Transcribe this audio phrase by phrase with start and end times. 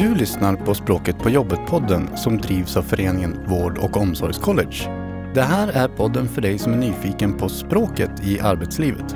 [0.00, 4.88] Du lyssnar på Språket på jobbet-podden som drivs av föreningen Vård och omsorgscollege.
[5.34, 9.14] Det här är podden för dig som är nyfiken på språket i arbetslivet.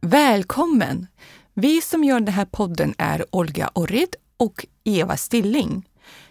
[0.00, 1.06] Välkommen!
[1.54, 5.88] Vi som gör den här podden är Olga Orrid och Eva Stilling.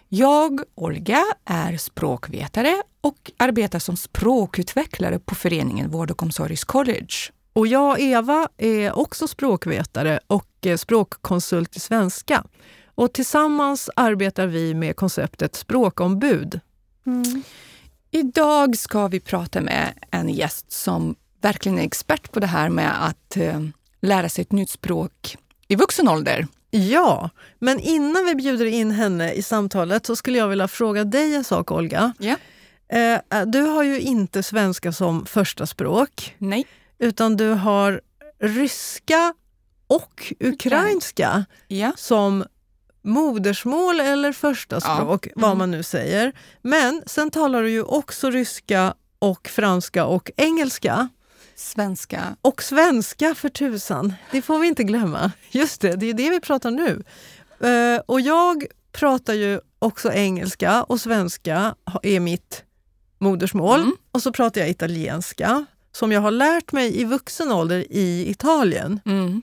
[0.10, 7.32] Jag, Olga, är språkvetare och arbetar som språkutvecklare på föreningen Vård och omsorgscollege.
[7.54, 12.44] Och jag, Eva, är också språkvetare och eh, språkkonsult i svenska.
[12.96, 16.60] Och tillsammans arbetar vi med konceptet språkombud.
[17.06, 17.44] Mm.
[18.12, 23.08] Idag ska vi prata med en gäst som verkligen är expert på det här med
[23.08, 23.62] att eh,
[24.02, 25.38] lära sig ett nytt språk
[25.68, 26.48] i vuxen ålder.
[26.72, 31.36] Ja, men innan vi bjuder in henne i samtalet så skulle jag vilja fråga dig
[31.36, 32.14] en sak, Olga.
[32.20, 32.36] Ja.
[32.98, 36.36] Eh, du har ju inte svenska som första språk.
[36.38, 36.68] Nej.
[37.02, 38.02] Utan du har
[38.40, 39.34] ryska
[39.88, 41.92] och ukrainska Ja.
[41.98, 42.46] som
[43.02, 44.80] modersmål eller första Ja.
[44.96, 45.58] språk, vad Mm.
[45.58, 46.34] man nu säger.
[46.62, 51.10] Men sen talar du ju också ryska och franska och engelska.
[51.56, 52.36] Svenska.
[52.42, 55.32] Och svenska för tusan, det får vi inte glömma.
[55.52, 57.04] Just det, det är det vi pratar nu.
[57.70, 62.64] Eh, och jag pratar ju också engelska och svenska är mitt
[63.20, 63.80] modersmål.
[63.80, 63.96] Mm.
[64.12, 69.00] Och så pratar jag italienska som jag har lärt mig i vuxen ålder i Italien.
[69.06, 69.42] Mm.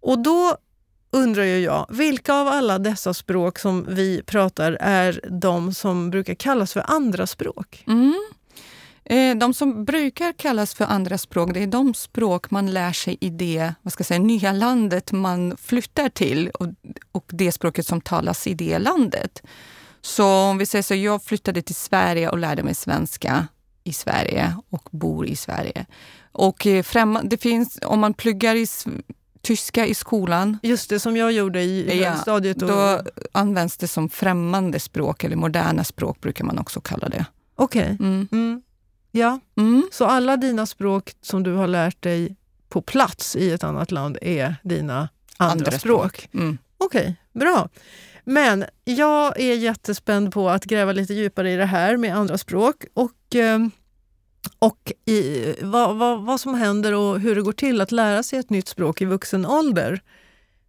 [0.00, 0.56] Och då
[1.10, 6.34] undrar ju jag, vilka av alla dessa språk som vi pratar är de som brukar
[6.34, 7.84] kallas för andra språk?
[7.86, 8.14] Mm.
[9.04, 13.16] Eh, De som brukar kallas för andra språk, det är de språk man lär sig
[13.20, 16.66] i det vad ska jag säga, nya landet man flyttar till och,
[17.12, 19.42] och det språket som talas i det landet.
[20.00, 23.48] Så om vi säger så, jag flyttade till Sverige och lärde mig svenska
[23.86, 25.86] i Sverige och bor i Sverige.
[26.32, 26.84] Och eh,
[27.24, 28.66] det finns, om man pluggar i
[29.42, 32.62] tyska i skolan, Just det, som jag gjorde i Ja, högstadiet.
[32.62, 33.02] och- då
[33.32, 37.24] används det som främmande språk eller moderna språk brukar man också kalla det.
[37.54, 37.96] Okej.
[38.00, 38.28] Mm.
[38.32, 38.62] Mm.
[39.12, 39.88] Ja, Mm.
[39.92, 42.36] så alla dina språk som du har lärt dig
[42.68, 46.28] på plats i ett annat land är dina andra, språk?
[46.34, 46.58] Mm.
[46.78, 47.68] Okej, bra.
[48.28, 52.84] Men jag är jättespänd på att gräva lite djupare i det här med andra språk
[52.94, 53.58] och, eh,
[54.58, 58.38] och i vad, vad, vad som händer och hur det går till att lära sig
[58.38, 60.00] ett nytt språk i vuxen ålder.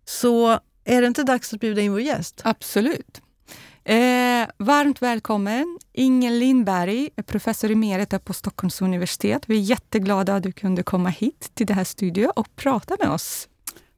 [0.05, 2.41] Så är det inte dags att bjuda in vår gäst?
[2.43, 3.21] Absolut.
[3.83, 9.43] Eh, varmt välkommen Ingen Lindberg, professor emerita på Stockholms universitet.
[9.45, 13.09] Vi är jätteglada att du kunde komma hit till det här studion och prata med
[13.09, 13.47] oss.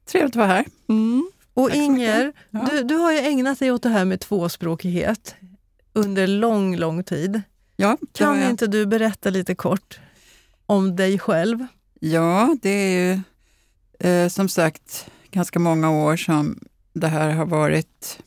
[0.04, 0.64] Trevligt att vara här.
[0.88, 1.30] Mm.
[1.62, 2.32] Och Inger.
[2.50, 2.68] Ja.
[2.70, 5.34] du, du har ju ägnat dig åt det här med tvåspråkighet
[5.92, 7.42] under lång, lång tid.
[7.76, 10.00] Ja, Kan inte du berätta lite kort
[10.66, 11.66] om dig själv?
[12.00, 13.20] ja, det är ju
[14.10, 16.58] eh, som sagt ganska många år som
[16.92, 18.18] det här har varit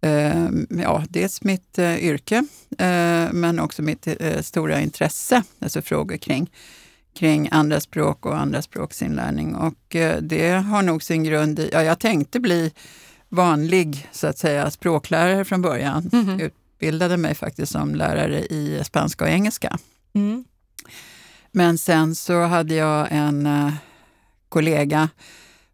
[0.00, 2.36] eh, ja, dels mitt eh, yrke,
[2.78, 6.50] eh, men också mitt eh, stora intresse, alltså frågor kring,
[7.18, 9.54] kring andra språk och andra språksinlärning.
[9.54, 12.72] Och eh, det har nog sin grund i, ja, jag tänkte bli
[13.28, 16.10] vanlig så att säga språklärare från början.
[16.12, 16.40] Mhm.
[16.40, 19.78] Utbildade mig faktiskt som lärare i spanska och engelska.
[20.12, 20.44] Mm.
[21.52, 23.72] Men sen så hade jag en eh,
[24.48, 25.08] kollega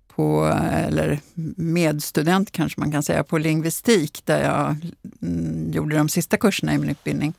[0.08, 1.20] på, eller
[1.56, 4.76] medstudent kanske man kan säga, på lingvistik där jag
[5.22, 7.34] mm, gjorde de sista kurserna i min utbildning.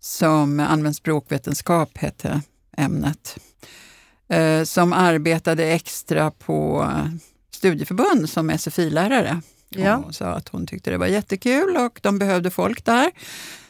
[0.00, 2.42] Som använd språkvetenskap hette
[2.76, 3.38] ämnet.
[4.28, 6.88] Eh, som arbetade extra på
[7.50, 9.40] studieförbund som SFI-lärare.
[9.68, 9.96] Ja.
[9.96, 13.10] Och sa att hon tyckte det var jättekul och de behövde folk där.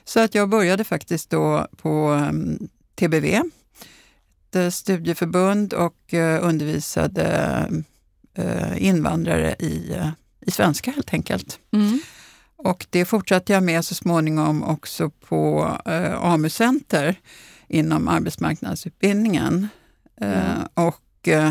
[0.04, 7.68] Så att jag började faktiskt då på um, TBV, ett eh, studieförbund och eh, undervisade
[8.76, 9.96] invandrare i,
[10.40, 11.58] i svenska helt enkelt.
[11.72, 12.00] Mm.
[12.56, 15.62] Och det fortsatte jag med så småningom också på
[16.20, 17.16] AMU-center
[17.68, 19.68] inom arbetsmarknadsutbildningen.
[20.20, 21.50] Eh, och eh,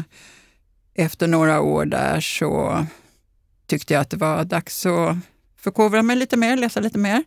[0.96, 2.86] efter några år där så
[3.68, 5.16] tyckte jag att det var dags att
[5.58, 7.24] förkovra mig lite mer, läsa lite mer.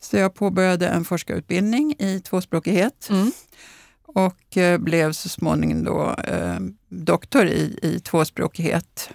[0.00, 3.32] Så jag påbörjade en forskarutbildning i tvåspråkighet Mm.
[4.06, 6.58] och eh, blev så småningom då eh,
[6.88, 9.10] doktor i, i tvåspråkighet.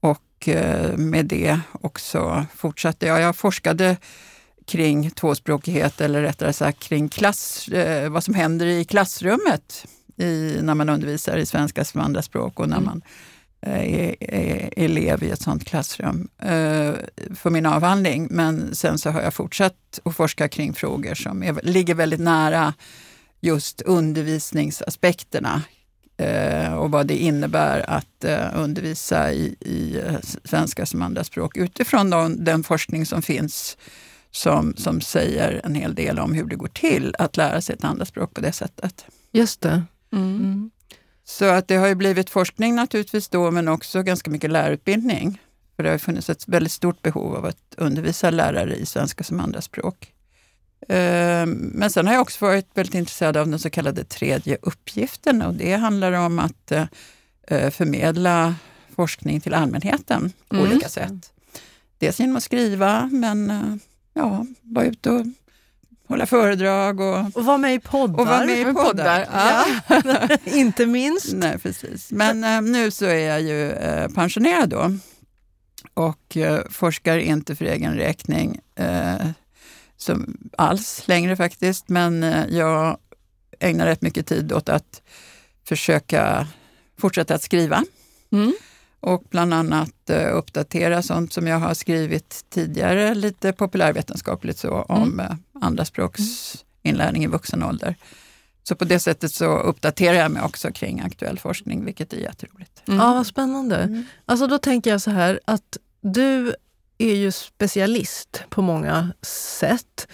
[0.00, 3.20] Och eh, med det också fortsatte jag.
[3.20, 3.96] Jag forskade
[4.70, 9.86] kring tvåspråkighet, eller rättare sagt kring klass, eh, vad som händer i klassrummet
[10.16, 12.86] i, när man undervisar i svenska som andraspråk och när Mm.
[12.86, 13.02] man
[13.62, 16.92] eh, är, är elev i ett sådant klassrum eh,
[17.34, 18.28] för min avhandling.
[18.30, 22.74] Men sen så har jag fortsatt att forska kring frågor som är, ligger väldigt nära
[23.40, 25.62] just undervisningsaspekterna
[26.16, 28.24] eh, och vad det innebär att
[28.54, 30.02] undervisa i, i
[30.44, 33.76] svenska som andraspråk utifrån de, den forskning som finns
[34.30, 37.84] som, som säger en hel del om hur det går till att lära sig ett
[37.84, 39.04] andraspråk på det sättet.
[39.32, 39.82] Just det.
[40.12, 40.36] Mm.
[40.36, 40.70] Mm.
[41.24, 45.40] Så att det har ju blivit forskning naturligtvis då, men också ganska mycket lärarutbildning.
[45.76, 49.40] För det har funnits ett väldigt stort behov av att undervisa lärare i svenska som
[49.40, 50.12] andraspråk.
[50.88, 55.42] Eh, Men sen har jag också varit väldigt intresserad av den så kallade tredje uppgiften
[55.42, 56.72] och det handlar om att
[57.46, 58.54] eh, förmedla
[58.96, 60.70] forskning till allmänheten på Mm.
[60.70, 61.32] olika sätt.
[61.98, 63.74] Dels genom att skriva, men eh,
[64.14, 65.26] ja, vara ute och
[66.08, 68.20] hålla föredrag och, Och vara med i poddar.
[68.20, 69.66] och vara med i poddar, Ja.
[70.44, 71.32] Inte minst.
[71.34, 72.10] Nej, precis.
[72.10, 74.90] Men eh, nu så är jag ju eh, pensionerad då
[75.94, 79.26] och eh, forskar inte för egen räkning eh,
[79.96, 81.88] som alls längre faktiskt.
[81.88, 82.96] Men eh, jag
[83.60, 85.02] ägnar rätt mycket tid åt att
[85.68, 86.46] försöka
[87.00, 87.84] fortsätta att skriva
[88.32, 88.52] Mm.
[89.00, 95.20] Och bland annat eh, uppdatera sånt som jag har skrivit tidigare, lite populärvetenskapligt så, om
[95.20, 95.30] eh,
[95.62, 97.96] andraspråksinlärning i vuxen ålder.
[98.62, 102.82] Så på det sättet så uppdaterar jag mig också kring aktuell forskning, vilket är jätteroligt.
[102.88, 103.00] Mm.
[103.00, 103.76] Ja, vad spännande.
[103.76, 104.04] Mm.
[104.26, 106.54] Alltså då tänker jag så här att du
[106.98, 110.08] är ju specialist på många sätt.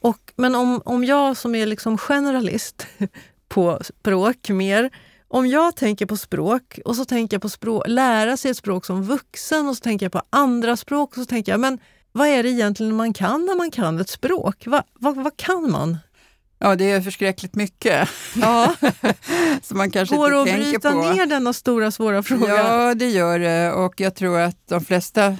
[0.00, 2.86] Och, men om, om jag som är liksom generalist
[3.48, 4.90] på språk mer,
[5.30, 8.84] om jag tänker på språk och så tänker jag på språk, lära sig ett språk
[8.86, 11.78] som vuxen och så tänker jag på andra språk och så tänker jag, men
[12.12, 14.66] vad är det egentligen man kan när man kan ett språk?
[14.66, 15.98] Va, vad, vad kan man?
[16.58, 18.08] Ja, det är förskräckligt mycket.
[18.36, 18.74] Ja,
[19.62, 21.12] Så man kanske går det att bryta på.
[21.12, 22.56] ner denna stora svåra fråga?
[22.56, 23.72] Ja, det gör det.
[23.72, 25.36] Och jag tror att de flesta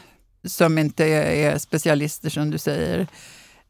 [0.47, 3.07] som inte är är specialister, som du säger,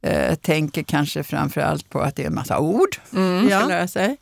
[0.03, 3.35] eh, tänker kanske framför allt på att det är en massa ord Mm.
[3.35, 3.67] man ska Ja.
[3.67, 4.17] lära sig.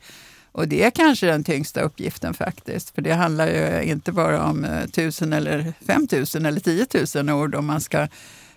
[0.58, 2.94] Och det är kanske den tyngsta uppgiften faktiskt.
[2.94, 7.54] För det handlar ju inte bara om eh, tusen eller fem tusen eller tiotusen ord
[7.54, 8.08] om man ska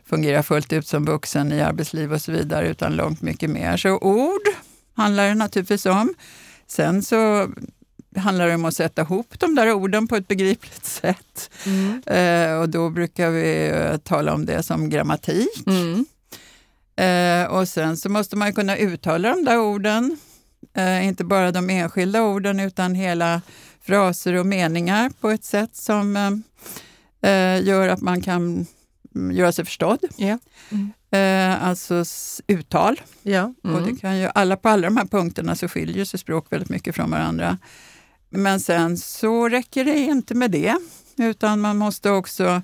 [0.06, 3.78] fungera fullt ut som vuxen i arbetsliv och så vidare, utan långt mycket mer.
[3.78, 4.42] Så ord
[4.96, 6.14] handlar det naturligtvis om.
[6.68, 7.50] Sen så
[8.16, 11.50] handlar det om att sätta ihop de där orden på ett begripligt sätt.
[11.66, 12.02] Mm.
[12.06, 15.68] Eh, och då brukar vi eh, tala om det som grammatik.
[15.68, 16.06] Mm.
[16.96, 20.18] Eh, och sen så måste man kunna uttala de där orden.
[20.74, 23.42] Eh, inte bara de enskilda orden utan hela
[23.82, 26.16] fraser och meningar på ett sätt som
[27.22, 28.66] eh, eh, gör att man kan
[29.16, 30.00] mm, göra sig förstådd.
[30.16, 30.38] Ja.
[30.70, 30.92] Mm.
[31.12, 32.04] Eh, alltså
[32.48, 33.02] uttal.
[33.64, 33.86] Och Mm.
[33.86, 36.96] det kan ju, alla, på alla de här punkterna så skiljer sig språk väldigt mycket
[36.96, 37.58] från varandra.
[38.30, 40.76] Men sen så räcker det inte med det,
[41.18, 42.62] utan man måste också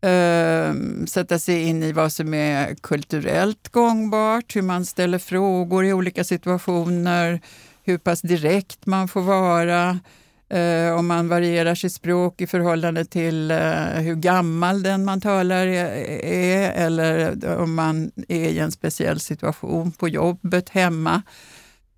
[0.00, 5.92] Ehm, sätta sig in i vad som är kulturellt gångbart, hur man ställer frågor i
[5.92, 7.40] olika situationer,
[7.84, 10.00] hur pass direkt man får vara,
[10.48, 15.66] eh, om man varierar sitt språk i förhållande till eh, hur gammal den man talar
[15.66, 15.86] är,
[16.24, 21.22] är, eller eh, om man är i en speciell situation på jobbet, hemma.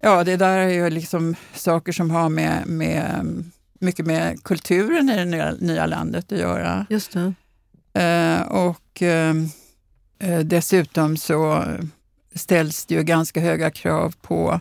[0.02, 3.44] Ja, det där är ju liksom saker som har med, med
[3.80, 6.86] mycket med kulturen i det nya, nya landet att göra.
[6.90, 7.34] Just det.
[7.94, 9.34] Eh, och eh,
[10.18, 11.64] eh, dessutom så
[12.34, 14.60] ställs det ju ganska höga krav på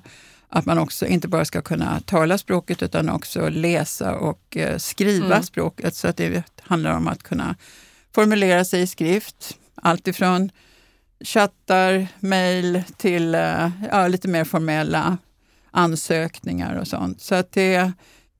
[0.49, 5.25] att man också inte bara ska kunna tala språket utan också läsa och eh, skriva
[5.25, 5.43] Mm.
[5.43, 5.95] språket.
[5.95, 7.55] Så att det handlar om att kunna
[8.15, 9.57] formulera sig i skrift.
[9.75, 10.51] Allt ifrån
[11.25, 13.33] chattar, mejl till
[13.91, 15.17] ja, lite mer formella
[15.71, 17.21] ansökningar och sånt.
[17.21, 17.91] Så att det,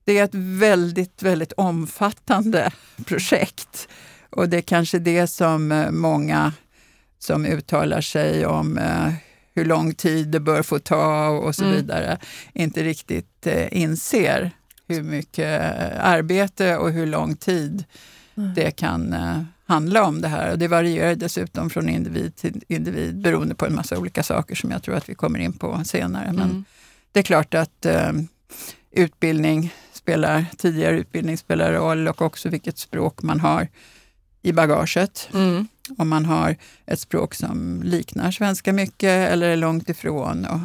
[0.04, 2.70] det är ett väldigt, väldigt omfattande
[3.04, 3.88] projekt.
[4.30, 6.52] Och det är kanske det som eh, många
[7.18, 9.12] som uttalar sig om eh,
[9.54, 11.76] hur lång tid det bör få ta och så Mm.
[11.76, 12.18] vidare
[12.52, 14.50] inte riktigt eh, inser
[14.88, 15.60] hur mycket
[16.00, 17.84] arbete och hur lång tid
[18.36, 18.54] Mm.
[18.54, 19.14] det kan
[19.66, 20.52] handla om det här.
[20.52, 24.70] Och det varierar dessutom från individ till individ beroende på en massa olika saker som
[24.70, 26.32] jag tror att vi kommer in på senare.
[26.32, 26.64] Men Mm.
[27.12, 28.12] det är klart att eh,
[28.90, 33.68] utbildning spelar, tidigare utbildning spelar roll och också vilket språk man har
[34.42, 35.28] i bagaget.
[35.34, 35.68] Mm.
[35.98, 36.56] Om man har
[36.86, 40.44] ett språk som liknar svenska mycket eller är långt ifrån.
[40.44, 40.60] Och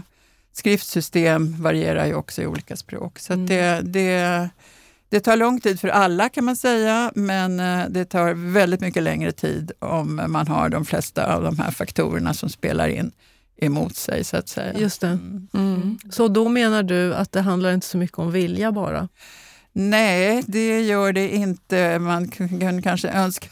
[0.53, 3.19] skriftsystem varierar ju också i olika språk.
[3.19, 3.45] Så att Mm.
[3.47, 4.49] det, det,
[5.09, 9.03] det tar lång tid för alla kan man säga, men eh, det tar väldigt mycket
[9.03, 13.11] längre tid om man har de flesta av de här faktorerna som spelar in
[13.61, 14.79] emot sig så att säga.
[14.79, 15.07] Just det.
[15.07, 15.47] Mm.
[15.53, 15.97] Mm.
[16.09, 19.07] Så då menar du att det handlar inte så mycket om vilja bara?
[19.77, 21.99] Nej, det gör det inte.
[21.99, 23.47] Man kan kanske önska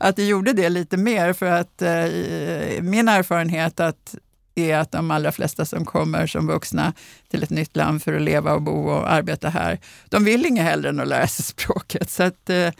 [0.00, 4.14] att det, gjorde det lite mer för att eh, min erfarenhet att
[4.54, 6.92] är att de allra flesta som kommer som vuxna
[7.30, 10.64] till ett nytt land för att leva och bo och arbeta här, de vill inget
[10.64, 12.10] hellre än att lära sig språket.
[12.10, 12.70] Så att, eh,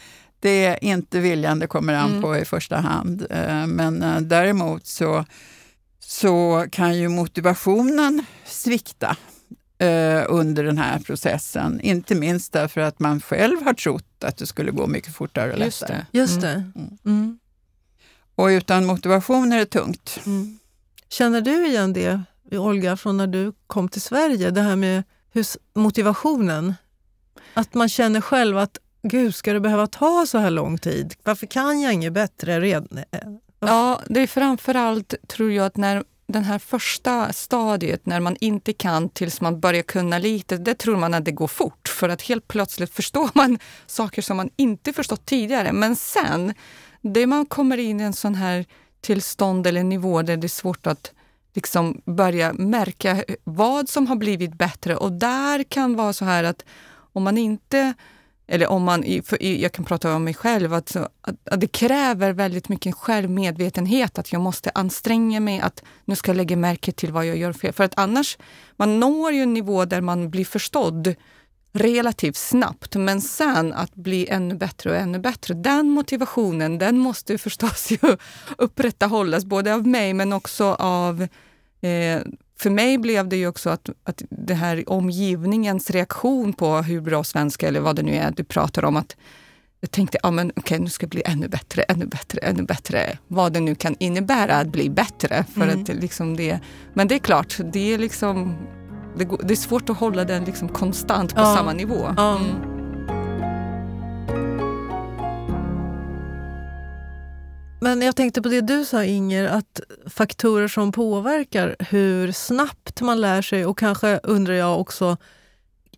[0.40, 2.22] det är inte viljan det kommer an mm.
[2.22, 3.26] på i första hand.
[3.30, 5.24] Eh, men däremot så,
[6.00, 9.16] så kan ju motivationen svikta
[9.82, 11.80] eh, under den här processen.
[11.80, 15.58] Inte minst därför att man själv har trott att det skulle gå mycket fortare och
[15.58, 15.66] lättare.
[15.66, 16.18] Just det.
[16.18, 16.52] Just det.
[16.52, 16.72] Mm.
[16.76, 16.98] mm.
[17.04, 17.38] Mm.
[18.34, 20.20] Och utan motivation är det tungt.
[20.26, 20.58] Mm.
[21.08, 22.20] Känner du igen det,
[22.50, 24.50] Olga, från när du kom till Sverige?
[24.50, 25.02] Det här med
[25.74, 26.74] motivationen.
[27.54, 31.14] Att man känner själv att gud, ska det behöva ta så här lång tid?
[31.22, 32.98] Varför kan jag inget bättre redan?
[33.60, 38.72] Ja, det är framförallt, tror jag, att när den här första stadiet när man inte
[38.72, 41.88] kan tills man börjar kunna lite, det tror man att det går fort.
[41.88, 45.72] För att helt plötsligt förstår man saker som man inte förstått tidigare.
[45.72, 46.54] Men sen,
[47.00, 48.64] det man kommer in i en sån här
[49.00, 51.12] tillstånd eller nivå där det är svårt att
[51.54, 54.96] liksom börja märka vad som har blivit bättre.
[54.96, 56.64] Och där kan vara så här att
[57.12, 57.94] om man inte
[58.46, 59.04] eller om man,
[59.40, 64.42] jag kan prata om mig själv, att, att, det kräver väldigt mycket självmedvetenhet, att jag
[64.42, 67.72] måste anstränga mig, att nu ska jag lägga märke till vad jag gör fel.
[67.72, 68.38] För att annars,
[68.76, 71.14] man når ju en nivå där man blir förstådd
[71.72, 77.38] relativt snabbt, men sen att bli ännu bättre och ännu bättre, den motivationen, den måste
[77.46, 78.16] förstås ju
[78.58, 81.22] upprätthållas, både av mig men också av
[81.80, 82.20] eh,
[82.62, 87.24] för mig blev det ju också att, att det här omgivningens reaktion på hur bra
[87.24, 89.16] svenska eller vad det nu är du pratar om, att
[89.80, 93.18] jag tänkte, ja men okej, nu ska det bli ännu bättre, ännu bättre, ännu bättre.
[93.28, 95.44] Vad det nu kan innebära att bli bättre.
[95.54, 95.82] För mm.
[95.82, 96.60] att liksom det,
[96.94, 98.56] men det är klart, det är, liksom,
[99.18, 101.56] det, det är svårt att hålla den liksom konstant på ja.
[101.56, 102.14] samma nivå.
[102.16, 102.38] Ja.
[102.38, 102.81] Mm.
[107.82, 113.20] Men jag tänkte på det du sa Inger, att faktorer som påverkar hur snabbt man
[113.20, 115.16] lär sig och kanske undrar jag också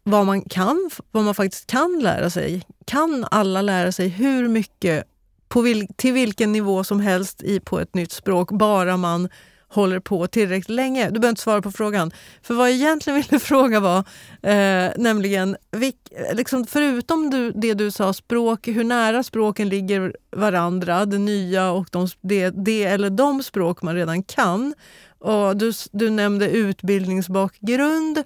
[0.02, 2.62] vad man kan, vad man faktiskt kan lära sig.
[2.84, 5.04] Kan alla lära sig hur mycket,
[5.48, 9.28] på vil, till vilken nivå som helst i, på ett nytt språk, bara man
[9.74, 11.04] håller på tillräckligt länge?
[11.04, 12.12] Du behöver inte svara på frågan.
[12.42, 13.98] För vad jag egentligen ville fråga var
[14.42, 15.96] eh, nämligen, vilk,
[16.32, 21.88] liksom förutom du, det du sa, språk, hur nära språken ligger varandra, det nya och
[21.90, 24.74] de, det, det eller de språk man redan kan.
[25.18, 28.22] Och du, du nämnde utbildningsbakgrund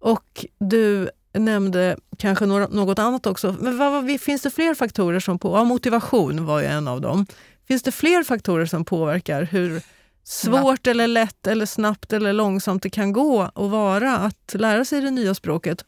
[0.00, 3.56] och du nämnde kanske något annat också.
[3.60, 5.60] Men vad, vad, finns det fler faktorer som påverkar?
[5.60, 7.26] Ja, motivation var ju en av dem.
[7.68, 9.82] Finns det fler faktorer som påverkar hur
[10.28, 15.00] svårt eller lätt eller snabbt eller långsamt det kan gå att vara att lära sig
[15.00, 15.84] det nya språket?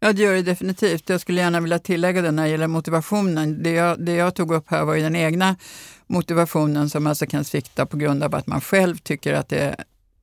[0.00, 1.08] Ja, det gör det definitivt.
[1.08, 3.62] Jag skulle gärna vilja tillägga det när det gäller motivationen.
[3.62, 5.56] Det jag, det jag tog upp här var ju den egna
[6.06, 9.76] motivationen som alltså kan svikta på grund av att man själv tycker att det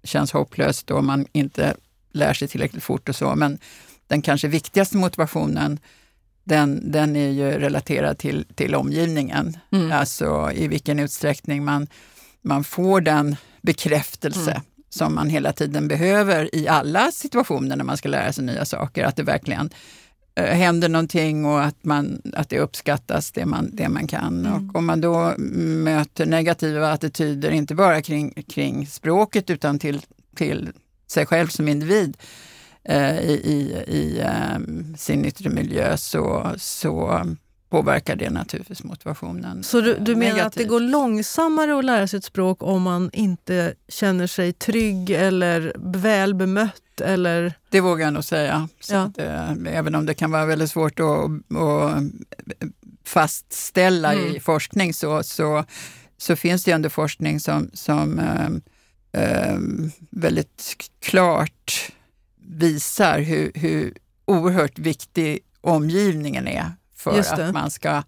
[0.04, 1.76] känns hopplöst och man inte
[2.12, 3.36] lär sig tillräckligt fort och så.
[3.36, 3.58] Men
[4.08, 5.80] den kanske viktigaste motivationen
[6.44, 9.58] den, den är ju relaterad till, till omgivningen.
[9.72, 9.92] Mm.
[9.92, 11.88] Alltså i vilken utsträckning man,
[12.42, 14.64] man får den bekräftelse mm.
[14.90, 19.06] som man hela tiden behöver i alla situationer när man ska lära sig nya saker.
[19.06, 19.70] Att det verkligen
[20.36, 24.46] äh, händer någonting och att, man, att det uppskattas, det man, det man kan.
[24.46, 24.70] Mm.
[24.70, 30.02] Och om man då möter negativa attityder, inte bara kring, kring språket utan till,
[30.36, 30.72] till
[31.08, 32.18] sig själv som individ,
[32.84, 34.24] eh, i, i, i
[34.56, 37.26] um, sin yttre miljö så, så
[37.70, 39.64] påverkar det naturligtvis motivationen.
[39.64, 43.10] Så du, du menar att det går långsammare att lära sig ett språk om man
[43.14, 47.02] inte känner sig trygg eller väl bemött?
[47.02, 47.54] Eller?
[47.70, 48.68] Det vågar jag nog säga.
[48.90, 49.02] Ja.
[49.02, 51.06] Att, äh, även om det kan vara väldigt svårt att,
[51.58, 52.04] att
[53.06, 54.36] fastställa mm.
[54.36, 55.66] i forskning så, så,
[56.18, 59.58] så finns det ändå forskning som, som äh, äh,
[60.10, 61.92] väldigt klart
[62.48, 63.94] visar hur, hur
[64.26, 68.04] oerhört viktig omgivningen är för att man ska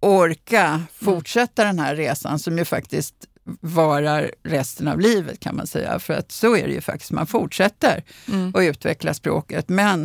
[0.00, 3.14] orka fortsätta den här resan som ju faktiskt
[3.60, 5.98] varar resten av livet kan man säga.
[5.98, 8.52] För att så är det ju faktiskt, man fortsätter mm.
[8.54, 9.68] att utveckla språket.
[9.68, 10.04] Men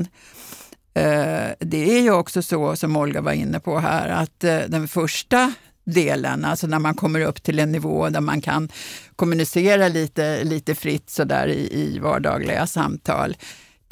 [0.94, 4.88] eh, det är ju också så som Olga var inne på här, att eh, den
[4.88, 5.54] första
[5.86, 8.70] delen, alltså när man kommer upp till en nivå där man kan
[9.16, 13.36] kommunicera lite, lite fritt sådär i, i vardagliga samtal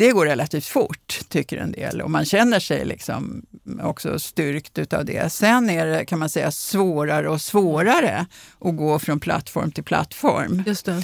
[0.01, 2.01] det går relativt fort, tycker en del.
[2.01, 3.45] Och man känner sig liksom
[3.81, 5.31] också styrkt utav det.
[5.31, 8.25] Sen är det, kan man säga, svårare och svårare
[8.59, 10.63] att gå från plattform till plattform.
[10.65, 11.03] Just det.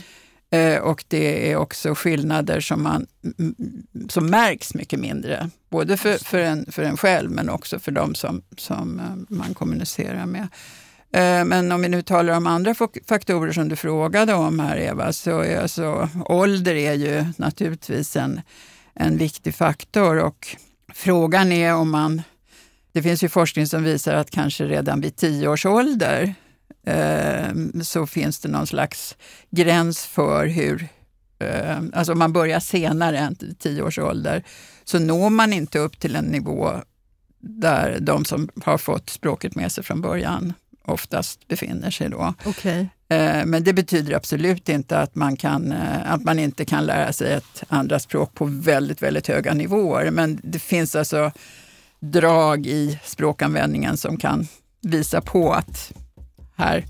[0.57, 3.07] Eh, och det är också skillnader som, man,
[4.09, 5.49] som märks mycket mindre.
[5.69, 9.53] Både för, för, en, för en själv men också för de som, som eh, man
[9.53, 10.47] kommunicerar med.
[11.11, 12.75] Eh, men om vi nu talar om andra
[13.07, 18.41] faktorer som du frågade om här Eva, så är alltså, ålder är ju naturligtvis en,
[18.99, 20.57] en viktig faktor och
[20.93, 22.21] frågan är om man...
[22.91, 26.35] Det finns ju forskning som visar att kanske redan vid tio års ålder
[26.85, 27.47] eh,
[27.81, 29.15] så finns det någon slags
[29.49, 30.87] gräns för hur
[31.39, 34.43] eh, alltså om man börjar senare än tio års ålder,
[34.83, 36.71] så når man inte upp till en nivå
[37.39, 40.53] där de som har fått språket med sig från början
[40.85, 42.33] oftast befinner sig då.
[42.45, 42.87] Okay.
[43.09, 47.13] Eh, men det betyder absolut inte att man, kan, eh, att man inte kan lära
[47.13, 50.11] sig ett andra språk på väldigt, väldigt höga nivåer.
[50.11, 51.31] Men det finns alltså
[51.99, 54.47] drag i språkanvändningen som kan
[54.81, 55.91] visa på att
[56.55, 56.85] här,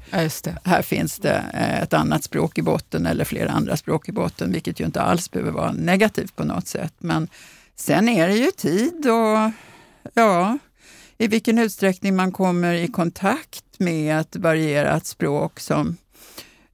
[0.64, 4.52] här finns det eh, ett annat språk i botten eller flera andra språk i botten,
[4.52, 6.94] vilket ju inte alls behöver vara negativt på något sätt.
[6.98, 7.28] Men
[7.76, 9.52] sen är det ju tid och
[10.14, 10.58] ja,
[11.18, 15.98] i vilken utsträckning man kommer i kontakt med ett varierat språk som,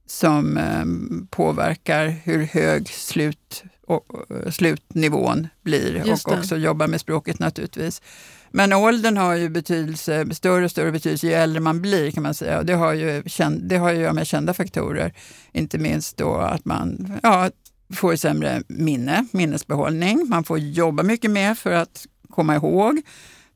[0.06, 0.84] som eh,
[1.30, 4.06] påverkar hur hög slut, och,
[4.50, 8.02] slutnivån blir och också jobbar med språket naturligtvis.
[8.50, 12.34] Men åldern har ju betydelse, större och större betydelse ju äldre man blir kan man
[12.34, 12.58] säga.
[12.58, 13.22] Och det har ju,
[13.60, 15.12] det har ju att göra med kända faktorer.
[15.52, 17.50] Inte minst då att man ja,
[17.94, 20.28] får sämre minne, minnesbehållning.
[20.28, 23.02] Man får jobba mycket mer för att komma ihåg.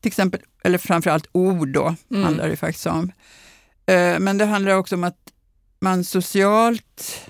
[0.01, 2.25] Till exempel, eller framförallt ord då, mm.
[2.25, 3.13] handlar det faktiskt om.
[3.87, 5.17] Eh, men det handlar också om att
[5.81, 7.21] man socialt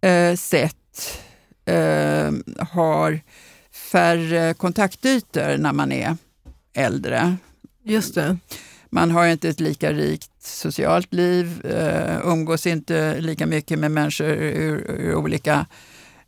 [0.00, 1.20] eh, sett
[1.64, 2.32] eh,
[2.68, 3.20] har
[3.72, 6.16] färre kontaktytor när man är
[6.74, 7.36] äldre.
[7.84, 8.38] Just det.
[8.90, 14.28] Man har inte ett lika rikt socialt liv, eh, umgås inte lika mycket med människor
[14.28, 15.66] ur, ur olika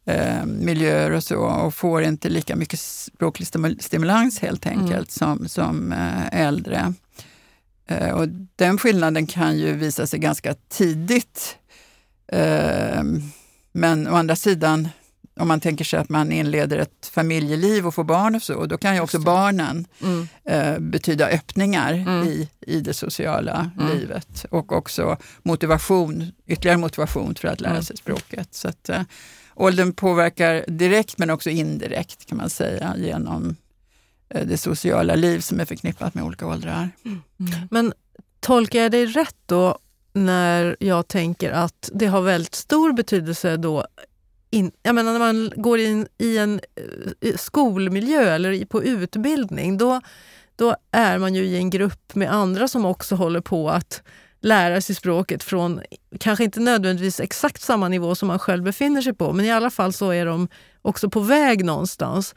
[0.04, 3.49] eh, miljöer och så och får inte lika mycket språklig
[3.80, 5.06] stimulans helt enkelt mm.
[5.06, 6.94] som, som eh, äldre.
[7.87, 11.56] Eh, och den skillnaden kan ju visa sig ganska tidigt.
[12.32, 13.02] Eh,
[13.72, 14.88] men å andra sidan
[15.40, 18.78] om man tänker sig att man inleder ett familjeliv och får barn och så, då
[18.78, 20.28] kan ju också barnen mm.
[20.44, 22.28] eh, betyda öppningar mm.
[22.28, 23.97] i, i det sociala mm.
[23.97, 27.82] livet och också motivation, ytterligare motivation för att lära mm.
[27.82, 28.49] sig språket.
[28.54, 29.02] Så att, eh,
[29.54, 33.56] åldern påverkar direkt men också indirekt kan man säga genom
[34.28, 36.90] eh, det sociala liv som är förknippat med olika åldrar.
[37.04, 37.21] Mm.
[37.71, 37.93] Men
[38.40, 39.78] tolkar jag dig rätt då
[40.12, 43.86] när jag tänker att det har väldigt stor betydelse då
[44.50, 46.60] in, jag menar, när man går in i en
[47.20, 50.00] eh, skolmiljö eller på utbildning, då,
[50.56, 54.02] då är man ju i en grupp med andra som också håller på att
[54.40, 55.80] lära sig språket från,
[56.20, 59.70] kanske inte nödvändigtvis exakt samma nivå som man själv befinner sig på, men i alla
[59.70, 60.49] fall så är de
[60.82, 62.34] också på väg någonstans.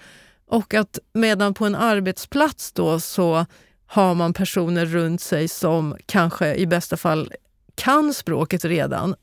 [0.48, 3.46] Och att medan på en arbetsplats då så
[3.88, 7.32] har man personer runt sig som kanske i bästa fall
[7.76, 9.16] kan språket redan.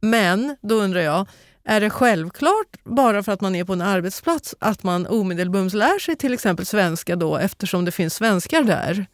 [0.00, 1.26] Men då undrar jag,
[1.64, 5.98] är det självklart bara för att man är på en arbetsplats att man omedelbums lär
[5.98, 9.06] sig till exempel svenska då eftersom det finns svenskar där?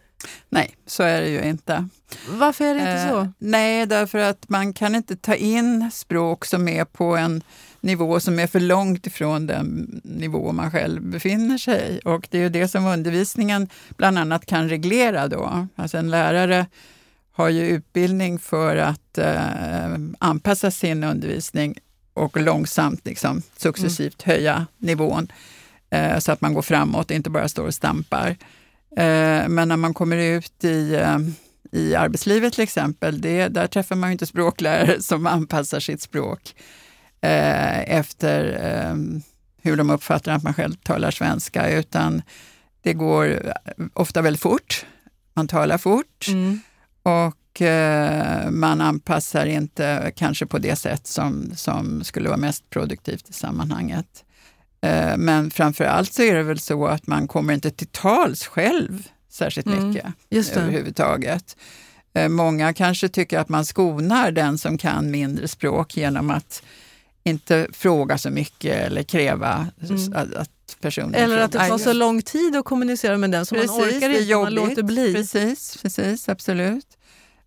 [0.49, 1.89] Nej, så är det ju inte.
[2.29, 3.33] Varför är det inte eh, så?
[3.39, 7.43] Nej, därför att man kan inte ta in språk som är på en
[7.81, 12.43] nivå som är för långt ifrån den nivå man själv befinner sig Och det är
[12.43, 15.67] ju det som undervisningen bland annat kan reglera då.
[15.77, 16.67] Alltså en lärare
[17.37, 21.79] har ju utbildning för att eh, anpassa sin undervisning
[22.15, 24.37] och långsamt liksom, successivt mm.
[24.37, 25.33] höja nivån
[25.91, 28.37] eh, så att man går framåt, inte bara står och stampar.
[28.97, 31.19] Eh, men när man kommer ut i, eh,
[31.73, 36.55] i arbetslivet till exempel, det, där träffar man ju inte språklärare som anpassar sitt språk
[37.21, 38.97] eh, efter eh,
[39.63, 42.23] hur de uppfattar att man själv talar svenska, utan
[42.83, 43.53] det går
[43.93, 44.87] ofta väldigt fort.
[45.35, 46.29] Man talar fort.
[46.29, 46.61] Mm.
[47.05, 53.31] Och Eh, man anpassar inte kanske på det sätt som, som skulle vara mest produktivt
[53.31, 54.25] i sammanhanget.
[54.81, 58.47] Eh, men framför allt så är det väl så att man kommer inte till tals
[58.47, 61.57] själv särskilt mm, mycket just överhuvudtaget.
[62.15, 66.63] Eh, många kanske tycker att man skonar den som kan mindre språk genom att
[67.25, 70.13] inte fråga så mycket eller kräva mm.
[70.15, 71.15] att, personen...
[71.15, 74.11] Eller att det tar så lång tid att kommunicera med den så precis, man orkar
[74.11, 75.15] inte, man låter bli.
[75.15, 76.87] Precis, precis absolut.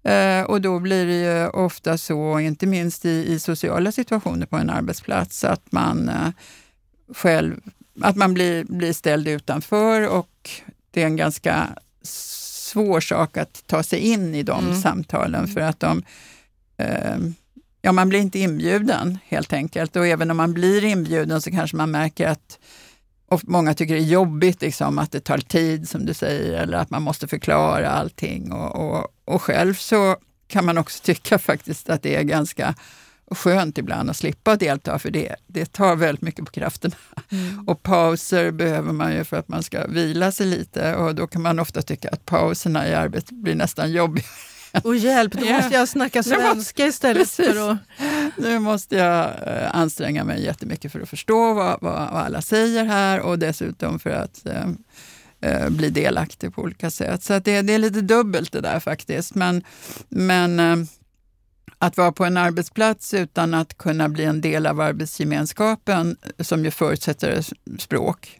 [0.04, 4.56] Eh, och då blir det ju ofta så, inte minst i, i sociala situationer på
[4.56, 6.30] en arbetsplats, att man eh,
[7.14, 7.62] själv
[8.02, 10.50] att man blir, blir ställd utanför och
[10.92, 11.70] det är en ganska
[12.02, 14.82] svår sak att ta sig in i de mm.
[14.82, 16.04] samtalen för att de
[16.78, 17.18] eh,
[17.82, 21.78] Ja, man blir inte inbjuden helt enkelt och även om man blir inbjuden så kanske
[21.78, 22.60] man märker att
[23.30, 26.78] och många tycker det är jobbigt liksom, att det tar tid som du säger eller
[26.78, 28.52] att man måste förklara allting.
[28.52, 30.16] Och, och, och själv så
[30.48, 32.76] kan man också tycka faktiskt att det är ganska
[33.32, 36.96] skönt ibland att slippa delta, för det, det tar väldigt mycket på krafterna.
[37.30, 37.68] Mm.
[37.68, 41.42] Och pauser behöver man ju för att man ska vila sig lite och då kan
[41.42, 44.26] man ofta tycka att pauserna i arbetet blir nästan jobbiga.
[44.84, 47.78] Och hjälp, då måste jag snacka svenska istället för att...
[48.38, 52.86] Nu måste jag eh, anstränga mig jättemycket för att förstå vad, vad, vad alla säger
[52.86, 54.68] här och dessutom för att eh,
[55.42, 57.24] eh bli delaktig på olika sätt.
[57.24, 59.36] Så det, det, är lite dubbelt det där faktiskt.
[59.36, 59.64] Men,
[60.10, 60.76] men eh,
[61.80, 66.72] att vara på en arbetsplats utan att kunna bli en del av arbetsgemenskapen, som ju
[66.72, 67.46] förutsätter
[67.80, 68.40] språk,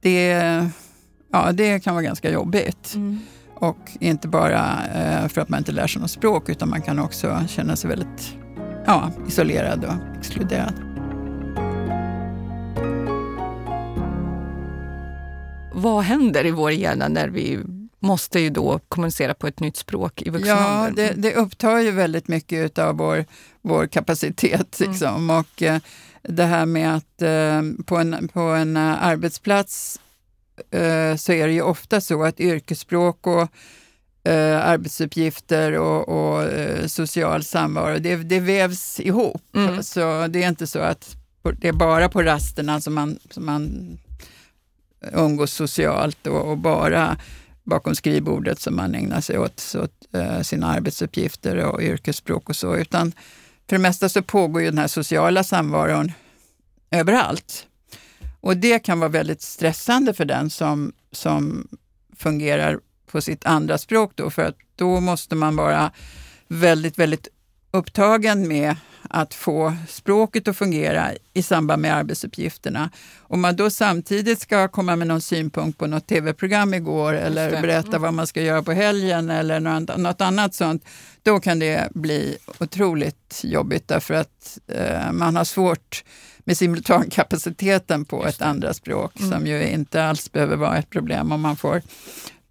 [0.00, 0.30] det,
[1.32, 2.94] ja, det kan vara ganska jobbigt.
[2.94, 3.20] Mm.
[3.68, 6.98] Och inte bara eh, för att man inte lär sig något språk, utan man kan
[6.98, 8.34] också känna sig väldigt
[8.86, 10.74] ja, isolerad och exkluderad.
[15.74, 17.58] Vad händer i vår hjärna när vi
[17.98, 21.90] måste ju då kommunicera på ett nytt språk i vuxen Ja, det, det, upptar ju
[21.90, 23.24] väldigt mycket av vår,
[23.62, 24.80] vår kapacitet.
[24.80, 24.92] Mm.
[24.92, 25.14] Liksom.
[25.14, 25.36] Mm.
[25.36, 25.78] Och eh,
[26.22, 30.00] det här med att eh, på, en, på en arbetsplats
[30.70, 33.48] eh, så är det ju ofta så att yrkesspråk och
[34.28, 39.42] eh, arbetsuppgifter och, och eh, social samvaro, det, det vävs ihop.
[39.56, 39.82] Mm.
[39.82, 41.16] Så det är inte så att
[41.60, 43.98] det är bara på rasterna som man, som man
[45.12, 47.16] umgås socialt och, och bara
[47.64, 52.76] bakom skrivbordet som man ägnar sig åt, åt uh, sina arbetsuppgifter och yrkesspråk och så,
[52.76, 53.12] utan
[53.68, 56.12] för det mesta så pågår ju den här sociala samvaron
[56.90, 57.66] överallt.
[58.44, 61.68] Och det kan vara väldigt stressande för den som, som
[62.16, 65.92] fungerar på sitt andra språk då, för att då måste man vara
[66.48, 67.28] väldigt, väldigt
[67.70, 68.76] upptagen med
[69.10, 72.90] att få språket att fungera i samband med arbetsuppgifterna.
[73.20, 77.88] Om man då samtidigt ska komma med någon synpunkt på något tv-program igår eller berätta
[77.88, 78.02] mm.
[78.02, 79.60] vad man ska göra på helgen eller
[79.98, 80.84] något annat sånt,
[81.22, 86.04] då kan det bli otroligt jobbigt därför att eh, man har svårt
[86.44, 89.30] med simultankapaciteten på ett andra språk mm.
[89.30, 91.82] som ju inte alls behöver vara ett problem om man får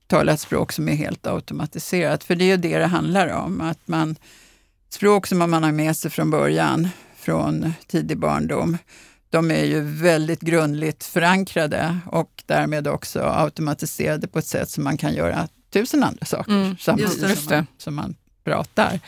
[0.07, 2.23] tala ett språk som är helt automatiserat.
[2.23, 4.15] För det är ju det det handlar om, att man
[4.89, 8.77] språk som man har med sig från början, från tidig barndom,
[9.29, 14.97] de är ju väldigt grundligt förankrade och därmed också automatiserade på ett sätt som man
[14.97, 18.99] kan göra tusen andra saker mm, samtidigt som man, som man pratar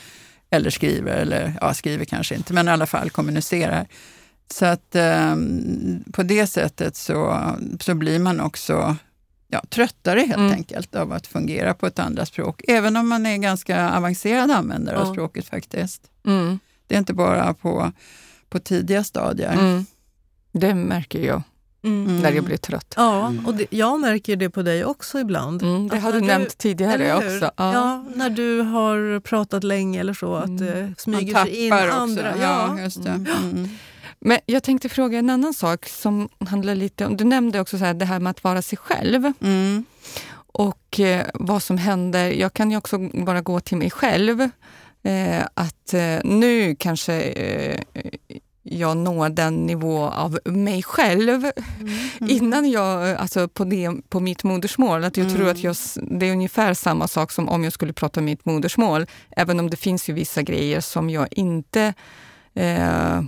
[0.49, 3.87] eller skriver, eller ja, skriver kanske inte, men i alla fall kommunicerar.
[4.53, 5.35] Så att eh,
[6.11, 8.95] på det sättet så, så blir man också
[9.47, 10.51] ja, tröttare helt mm.
[10.51, 12.61] enkelt av att fungera på ett andra språk.
[12.67, 15.07] Även om man är ganska avancerad användare mm.
[15.07, 16.01] av språket faktiskt.
[16.25, 16.59] Mm.
[16.87, 17.91] Det är inte bara på,
[18.49, 19.53] på tidiga stadier.
[19.53, 19.85] Mm.
[20.51, 21.41] Det märker jag.
[21.83, 22.21] Mm.
[22.21, 22.93] när jag blir trött.
[22.97, 25.63] Ja, och det, jag märker det på dig också ibland.
[25.63, 27.51] Mm, det har du nämnt tidigare också.
[27.57, 27.73] Ja.
[27.73, 28.05] ja.
[28.15, 30.95] när du har pratat länge eller så, att det mm.
[30.97, 31.91] smyger sig in också.
[31.91, 32.37] andra.
[32.41, 33.09] Ja, just det.
[33.09, 33.69] Mm.
[34.25, 37.17] Men jag tänkte fråga en annan sak som handlar lite om...
[37.17, 39.31] Du nämnde också så här, det här med att vara sig själv.
[39.41, 39.85] Mm.
[40.35, 42.29] Och eh, vad som händer.
[42.29, 44.41] Jag kan ju också bara gå till mig själv.
[45.03, 47.81] Eh, att eh, nu kanske eh,
[48.63, 51.53] jag når den nivå av mig själv mm.
[52.19, 52.29] Mm.
[52.29, 55.03] innan jag, alltså på, det, på mitt modersmål.
[55.03, 55.37] Att jag mm.
[55.37, 59.05] tror att jag, det är ungefär samma sak som om jag skulle prata mitt modersmål.
[59.37, 61.93] Även om det finns ju vissa grejer som jag inte
[62.53, 63.21] eh,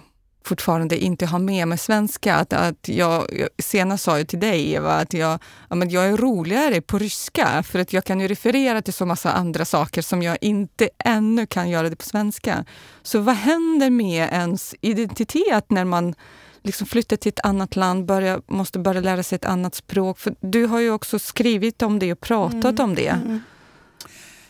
[0.47, 2.35] fortfarande inte har med mig svenska.
[2.35, 6.17] Att, att jag, senast sa jag till dig, Eva, att jag, ja, men jag är
[6.17, 10.21] roligare på ryska för att jag kan ju referera till så massa andra saker som
[10.21, 12.65] jag inte ännu kan göra det på svenska.
[13.03, 16.15] Så vad händer med ens identitet när man
[16.63, 20.19] liksom flyttar till ett annat land, börjar, måste börja lära sig ett annat språk?
[20.19, 22.83] För du har ju också skrivit om det och pratat mm.
[22.83, 23.07] om det.
[23.07, 23.41] Mm.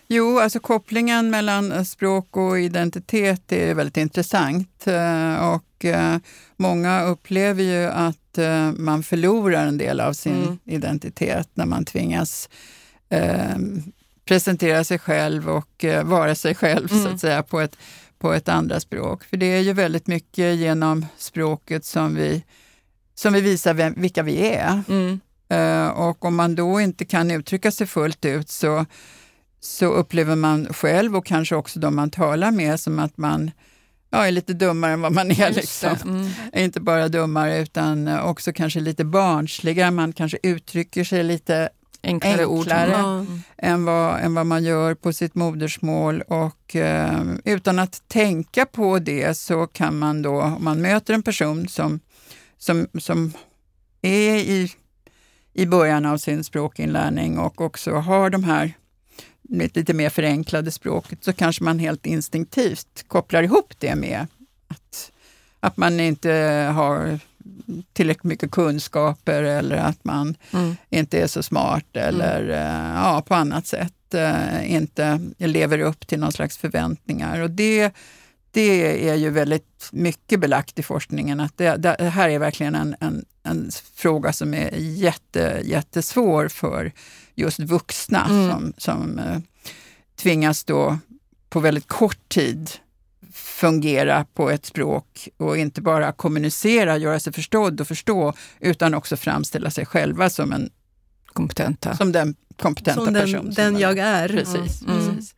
[0.09, 4.87] Jo, alltså kopplingen mellan språk och identitet är väldigt intressant.
[4.87, 6.17] Eh, och eh,
[6.55, 10.59] många upplever ju att eh, man förlorar en del av sin mm.
[10.65, 12.49] identitet när man tvingas
[14.25, 17.03] presentera sig själv och vara sig själv mm.
[17.03, 17.17] så att mm.
[17.17, 17.75] säga på ett,
[18.19, 19.23] på ett andra språk.
[19.23, 22.43] För det är ju väldigt mycket genom språket som vi,
[23.15, 24.83] som vi visar vem, vilka vi är.
[24.89, 25.19] Mm.
[25.91, 28.85] och om man då inte kan uttrycka sig fullt ut så
[29.59, 33.51] så upplever man själv och kanske också de man talar med som att man
[34.09, 35.53] ja, är lite dummare än vad man är.
[35.53, 35.95] Liksom.
[36.03, 36.29] Mm.
[36.53, 39.91] Inte bara dummare utan också kanske lite barnsligare.
[39.91, 41.69] Man kanske uttrycker sig lite
[42.03, 43.41] enklare, enklare mm.
[43.57, 46.21] än, vad, än vad man gör på sitt modersmål.
[46.21, 51.23] Och eh, utan att tänka på det så kan man då, om man möter en
[51.23, 51.99] person som,
[52.57, 53.33] som, som
[54.01, 54.71] är i,
[55.53, 58.73] i början av sin språkinlärning och också har de här
[59.49, 64.27] med lite mer förenklade språket så kanske man helt instinktivt kopplar ihop det med
[64.67, 65.11] att,
[65.59, 66.31] att man inte
[66.75, 67.19] har
[67.93, 70.75] tillräckligt mycket kunskaper eller att man mm.
[70.89, 72.95] inte är så smart eller mm.
[72.95, 77.41] ja, på annat sätt eh, inte lever upp till någon slags förväntningar.
[77.41, 77.91] Och det,
[78.51, 82.95] det är ju väldigt mycket belagt i forskningen att det, det här är verkligen en,
[82.99, 86.91] en, en, fråga som är jätte, jättesvår för
[87.37, 88.51] just vuxna mm.
[88.51, 89.39] som, som eh,
[90.15, 90.97] tvingas då
[91.49, 92.71] på väldigt kort tid
[93.31, 99.17] fungera på ett språk och inte bara kommunicera, göra sig förstådd och förstå, utan också
[99.17, 100.69] framställa sig själva som en
[101.25, 101.97] kompetenta.
[101.97, 103.45] Som den kompetenta som person.
[103.45, 104.27] Den, den jag är.
[104.27, 104.97] Precis, mm.
[104.97, 105.35] precis.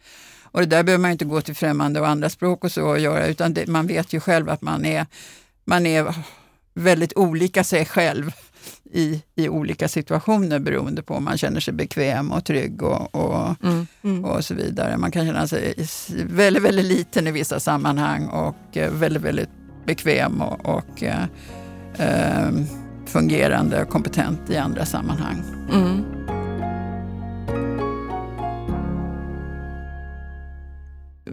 [0.51, 2.99] Och det där behöver man inte gå till främmande och andra språk och så och
[2.99, 5.05] göra, utan det, man vet ju själv att man är,
[5.65, 6.15] man är
[6.73, 8.31] väldigt olika sig själv
[8.91, 13.63] i, i olika situationer beroende på om man känner sig bekväm och trygg och, och,
[13.63, 13.87] mm.
[14.03, 14.25] Mm.
[14.25, 14.97] och så vidare.
[14.97, 15.87] Man kan känna sig
[16.25, 19.49] väldigt, väldigt liten i vissa sammanhang och eh, väldigt, väldigt
[19.85, 21.23] bekväm och, och eh,
[21.97, 22.51] eh,
[23.05, 25.43] fungerande och kompetent i andra sammanhang.
[25.73, 26.03] Mm.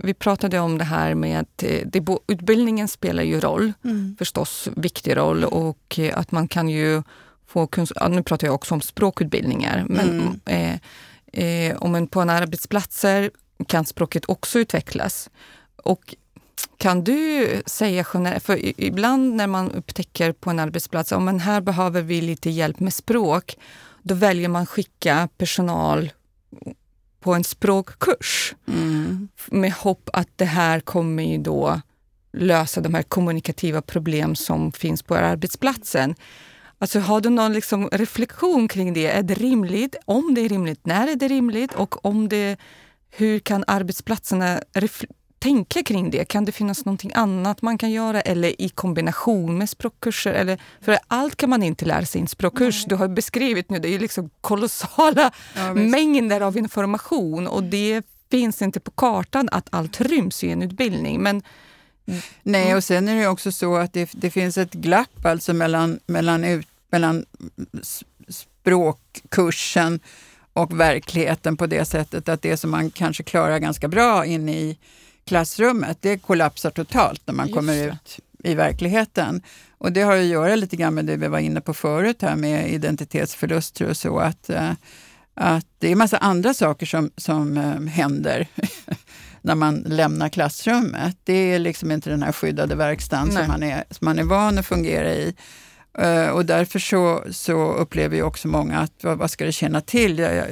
[0.07, 4.17] Vi pratade om det här med att eh, det, utbildningen spelar ju roll, mm.
[4.19, 7.03] förstås viktig roll och att man kan ju
[7.47, 8.11] få kunskap.
[8.11, 10.81] Nu pratar jag också om språkutbildningar, men mm.
[11.33, 13.31] eh, eh, om en på en arbetsplatser
[13.67, 15.31] kan språket också utvecklas.
[15.85, 16.15] Och
[16.77, 21.61] kan du säga generellt, för ibland när man upptäcker på en arbetsplats att oh, här
[21.61, 23.57] behöver vi lite hjälp med språk,
[24.03, 26.11] då väljer man skicka personal
[27.27, 29.29] på en språkkurs mm.
[29.51, 31.81] med hopp att det här kommer ju då
[32.33, 36.15] lösa de här kommunikativa problem som finns på arbetsplatsen.
[36.79, 39.07] Alltså, har du någon liksom reflektion kring det?
[39.07, 39.97] Är det rimligt?
[40.05, 41.75] Om det är rimligt, när är det rimligt?
[41.75, 42.57] Och om det,
[43.11, 44.61] hur kan arbetsplatserna
[45.39, 46.25] tänka kring det?
[46.25, 50.33] Kan det finnas någonting annat man kan göra eller i kombination med språkkurser?
[50.33, 52.85] Eller, för allt kan man inte lära sig i en språkkurs.
[52.85, 58.63] Du har beskrivit nu, det är liksom kolossala ja, mängder av information och det finns
[58.63, 61.23] inte på kartan att allt ryms i en utbildning.
[61.23, 61.43] Men
[62.43, 62.77] Nej, mm.
[62.77, 66.45] och sen är det också så att det, det finns ett glapp alltså mellan, mellan,
[66.45, 67.25] ut, mellan
[68.29, 70.01] språkkursen
[70.53, 74.79] och verkligheten på det sättet att det som man kanske klarar ganska bra inne i
[75.27, 77.85] klassrummet, det kollapsar totalt när man Just kommer det.
[77.85, 79.43] ut i verkligheten.
[79.79, 82.37] Och det har att göra lite grann med det vi var inne på förut här
[82.37, 84.19] med identitetsförluster och så.
[84.19, 84.73] Att, eh,
[85.35, 88.47] att det är massa andra saker som, som eh, händer
[89.43, 91.17] när man lämnar klassrummet.
[91.25, 94.59] Det är liksom inte den här skyddade verkstaden som man, är, som man är van
[94.59, 95.35] att fungera i.
[96.03, 99.81] Uh, och därför så, så upplever ju också många att vad, vad ska det tjäna
[99.81, 100.19] till?
[100.19, 100.47] Jag, jag,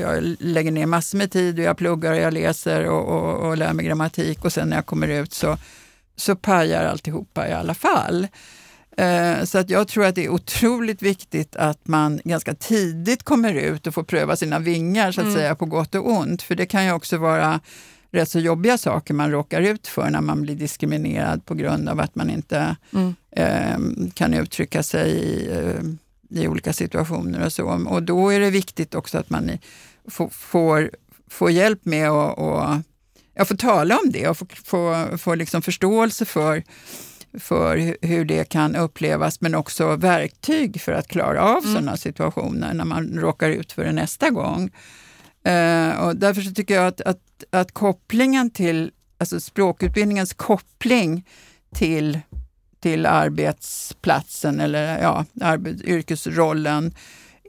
[0.00, 3.56] jag, lägger ner massor med tid och jag pluggar och jag läser och, och, och
[3.56, 5.58] lär mig grammatik och sen när jag kommer ut så,
[6.16, 8.26] så pajar alltihopa i alla fall.
[9.00, 13.54] Uh, så att jag tror att det är otroligt viktigt att man ganska tidigt kommer
[13.54, 15.36] ut och får pröva sina vingar så att mm.
[15.36, 16.42] säga på gott och ont.
[16.42, 17.60] För det kan ju också vara
[18.10, 22.00] rätt så jobbiga saker man råkar ut för när man blir diskriminerad på grund av
[22.00, 23.14] att man inte mm.
[23.30, 27.86] eh, kan uttrycka sig i, eh, i, olika situationer och så.
[27.88, 29.50] Och då är det viktigt också att man
[30.08, 30.90] får, får,
[31.30, 32.82] får hjälp med att och,
[33.34, 36.62] ja, få tala om det och få, få, få liksom förståelse för
[37.38, 41.74] för hur det kan upplevas, men också verktyg för att klara av mm.
[41.74, 44.70] sådana situationer när man råkar ut för det nästa gång.
[45.46, 51.24] Uh, och därför så tycker jag att, att, att kopplingen till, alltså språkutbildningens koppling
[51.74, 52.20] till,
[52.80, 56.94] till arbetsplatsen eller ja, arbet, yrkesrollen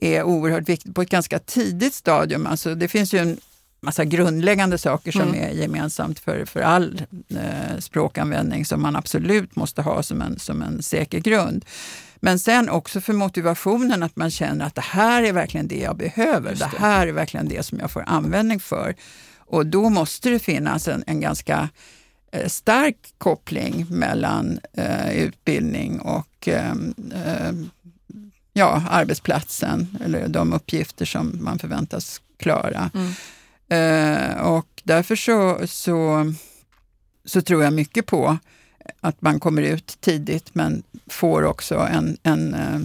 [0.02, 2.48] är oerhört viktigt på ett ganska tidigt stadium.
[2.48, 3.38] Alltså det finns ju en
[3.82, 5.36] massa grundläggande saker som mm.
[5.36, 10.62] är gemensamt för, för all eh, språkanvändning som man absolut måste ha som en, som
[10.62, 11.66] en säker grund.
[12.20, 15.98] Men sen också för motivationen att man känner att det här är verkligen det jag
[15.98, 16.50] behöver.
[16.50, 16.70] Det.
[16.72, 16.78] det.
[16.78, 18.96] här är verkligen det som jag får användning för.
[19.38, 21.70] Och då måste det finnas en, en ganska
[22.32, 26.74] eh, stark koppling mellan eh, utbildning och eh,
[28.54, 32.92] ja, arbetsplatsen eller de uppgifter som man förväntas klara.
[32.94, 33.14] Mm.
[33.70, 36.34] Eh, och därför så, så,
[37.26, 38.38] så tror jag mycket på
[39.02, 42.80] att man kommer ut tidigt men får också en, en eh,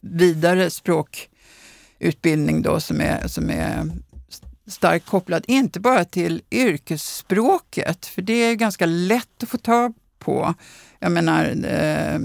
[0.00, 3.90] vidare språkutbildning då som är, som är
[4.66, 10.54] starkt kopplad, inte bara till yrkesspråket, för det är ganska lätt att få tag på.
[10.98, 12.18] Jag menar eh,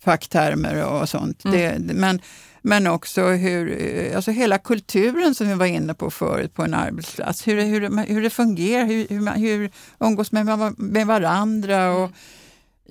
[0.00, 1.44] facktermer och sånt.
[1.44, 1.86] Mm.
[1.86, 2.20] Det, men
[2.62, 6.74] Men också hur, eh, alltså hela kulturen som vi var inne på förut på en
[6.74, 7.48] arbetsplats.
[7.48, 12.10] Hur, hur, hur det fungerar, hur, hur, man, hur umgås med, med varandra och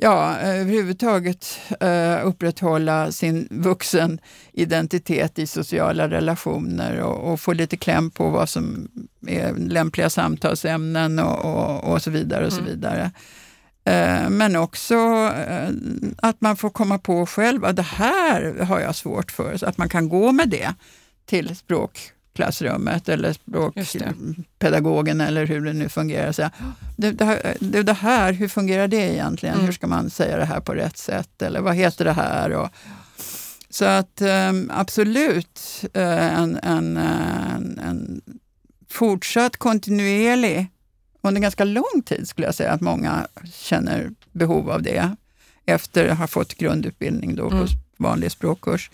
[0.01, 4.19] ja, överhuvudtaget uh, upprätthålla sin vuxen
[4.51, 8.87] identitet i sociala relationer och, och, få lite kläm på vad som
[9.27, 12.45] är lämpliga samtalsämnen och, och, och så vidare.
[12.45, 12.71] och så mm.
[12.71, 13.11] vidare.
[13.89, 15.69] Uh, men också uh,
[16.17, 19.77] att man får komma på själv att det här har jag svårt för, så att
[19.77, 20.73] man kan gå med det
[21.25, 26.31] till språk klassrummet eller språkpedagogen eller hur det nu fungerar.
[26.31, 26.49] Så,
[26.97, 29.55] det, det, här, det, det här, hur fungerar det egentligen?
[29.55, 29.65] Mm.
[29.65, 31.41] Hur ska man säga det här på rätt sätt?
[31.41, 32.51] Eller vad heter det här?
[32.51, 32.69] Och,
[33.69, 35.59] så att um, absolut
[35.93, 38.21] en, en, en, en
[38.89, 40.67] fortsatt kontinuerlig,
[41.21, 45.15] under ganska lång tid skulle jag säga att många känner behov av det
[45.65, 47.59] efter att ha fått grundutbildning då mm.
[47.59, 48.91] på vanlig språkkurs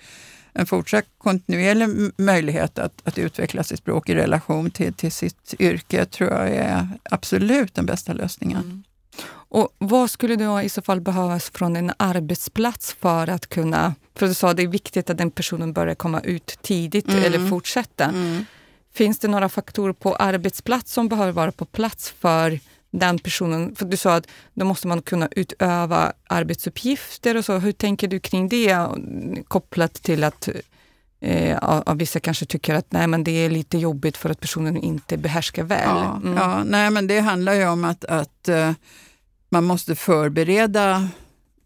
[0.57, 6.05] en fortsatt kontinuerlig möjlighet att, att utveckla sitt språk i relation till, till sitt yrke
[6.05, 8.61] tror jag är absolut den bästa lösningen.
[8.61, 8.83] Mm.
[9.31, 13.95] Och Vad skulle då i så fall behövas från en arbetsplats för att kunna...
[14.15, 17.23] För du sa att det är viktigt att den personen börjar komma ut tidigt mm.
[17.23, 18.05] eller fortsätta.
[18.05, 18.45] Mm.
[18.95, 22.59] Finns det några faktorer på arbetsplats som behöver vara på plats för
[22.91, 27.57] den personen, för du sa att då måste man kunna utöva arbetsuppgifter och så.
[27.57, 28.77] Hur tänker du kring det
[29.47, 30.49] kopplat till att
[31.19, 34.77] eh, av vissa kanske tycker att nej, men det är lite jobbigt för att personen
[34.77, 35.89] inte behärskar väl?
[35.89, 36.37] Ja, mm.
[36.37, 38.71] ja nej, men det handlar ju om att, att uh,
[39.49, 41.07] man måste förbereda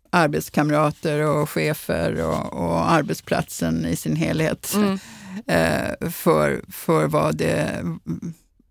[0.09, 4.99] arbetskamrater och chefer och, och arbetsplatsen i sin helhet mm.
[5.37, 7.83] Uh, för, för vad det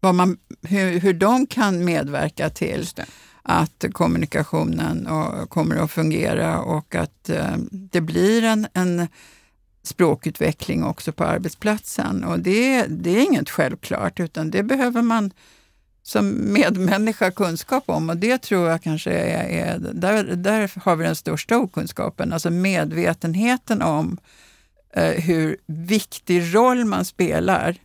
[0.01, 2.87] vad man, hur, hur de kan medverka till
[3.43, 9.09] att kommunikationen och, kommer att fungera och att eh, det blir en, en
[9.83, 12.25] språkutveckling också på arbetsplatsen.
[12.25, 15.31] Och det, det är inget självklart, utan det behöver man
[16.03, 18.11] som medmänniska kunskap om.
[18.11, 22.51] Och det tror jag kanske är, är där, där har vi den största okunskapen, alltså
[22.51, 24.48] medvetenheten om eh,
[24.97, 27.77] hur viktig roll man spelar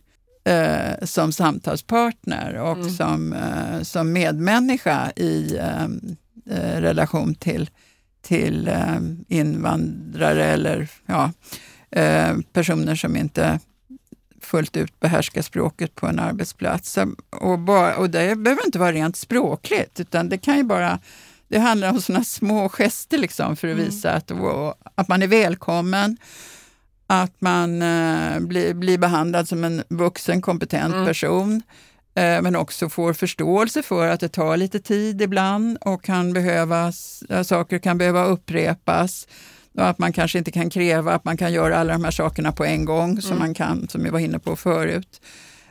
[0.44, 2.90] eh, som samtalspartner och mm.
[2.90, 5.84] som, eh, som medmänniska i eh,
[6.50, 7.70] eh relation till,
[8.22, 11.32] till eh, invandrare eller ja,
[11.90, 13.60] eh, personer som inte
[14.40, 16.98] fullt ut behärskar språket på en arbetsplats.
[17.30, 20.98] Och, bara, och det behöver inte vara rent språkligt, utan det kan ju bara
[21.48, 23.84] det handlar om sådana små gester liksom för att mm.
[23.84, 24.30] visa att,
[24.94, 26.16] att man är välkommen
[27.22, 31.06] att man eh, blir, blir behandlad som en vuxen, kompetent mm.
[31.06, 31.62] person
[32.14, 37.22] eh, men också får förståelse för att det tar lite tid ibland och kan behövas,
[37.28, 39.28] eh, saker kan behöva upprepas.
[39.74, 42.52] Och att man kanske inte kan kräva att man kan göra alla de här sakerna
[42.52, 43.22] på en gång mm.
[43.22, 45.20] som man kan, som vi var inne på förut.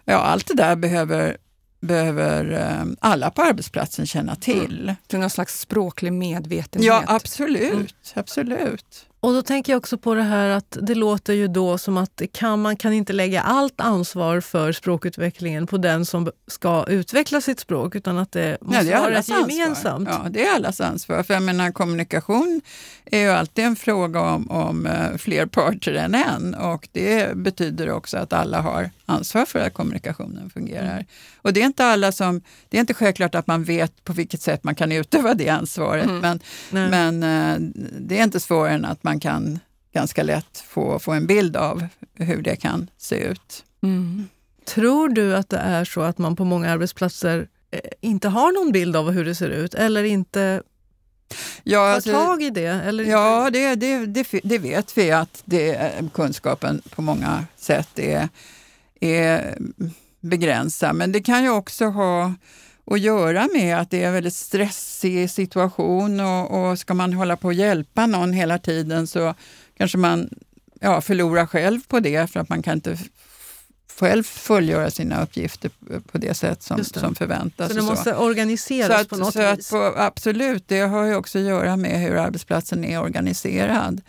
[0.05, 1.37] Ja, allt det där behöver,
[1.81, 4.81] behöver eh, alla på arbetsplatsen känna till.
[4.83, 4.95] Mm.
[5.09, 6.87] Är någon slags språklig medvetenhet.
[6.87, 7.73] Ja, absolut.
[7.73, 7.87] Mm.
[8.13, 9.05] absolut.
[9.23, 12.21] Och då tänker jag också på det här att det låter ju då som att
[12.33, 17.59] kan, man kan inte lägga allt ansvar för språkutvecklingen på den som ska utveckla sitt
[17.59, 20.09] språk utan att det måste ja, det vara ett gemensamt.
[20.11, 21.23] Ja, det är allas ansvar.
[21.23, 22.61] För jag menar, kommunikation
[23.05, 27.91] är ju alltid en fråga om, om uh, fler parter än en och det betyder
[27.91, 30.93] också att alla har ansvar för att kommunikationen fungerar.
[30.93, 31.05] Mm.
[31.37, 34.41] Och det är inte alla som, det är inte självklart att man vet på vilket
[34.41, 36.19] sätt man kan utöva det ansvaret, mm.
[36.19, 36.39] men,
[36.89, 39.59] men uh, det är inte svårare än att man kan
[39.93, 43.65] ganska lätt få, få en bild av hur det kan se ut.
[43.83, 44.27] Mm.
[44.65, 48.71] Tror du att det är så att man på många arbetsplatser eh, inte har någon
[48.71, 50.61] bild av hur det ser ut eller inte
[51.63, 52.65] ja, tar alltså, tag i det?
[52.65, 58.29] Eller ja, det, det, det, det, vet vi att det, kunskapen på många sätt är,
[58.99, 59.57] är
[60.19, 60.95] begränsad.
[60.95, 62.33] Men det kan ju också ha
[62.85, 67.37] att göra med att det är en väldigt stressig situation och, och ska man hålla
[67.37, 69.35] på att hjälpa någon hela tiden så
[69.77, 70.29] kanske man
[70.79, 72.97] ja, förlorar själv på det för att man kan inte
[73.99, 75.71] själv fullgöra sina uppgifter
[76.11, 76.99] på det sätt som, det.
[76.99, 77.67] som förväntas.
[77.67, 78.15] Så det måste så.
[78.15, 79.69] organiseras att, på något så vis?
[79.69, 84.01] På, absolut, det har ju också att göra med hur arbetsplatsen är organiserad.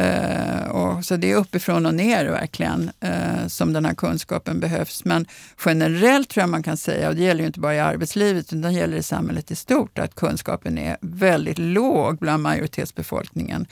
[0.00, 5.04] Uh, och, så det är uppifrån och ner verkligen uh, som den här kunskapen behövs.
[5.04, 5.26] Men
[5.64, 8.62] generellt tror jag man kan säga, och det gäller ju inte bara i arbetslivet utan
[8.62, 13.66] det gäller i samhället i stort, att kunskapen är väldigt låg bland majoritetsbefolkningen